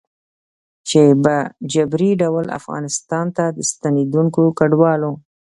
[0.89, 1.35] چې په
[1.73, 5.11] جبري ډول افغانستان ته د ستنېدونکو کډوالو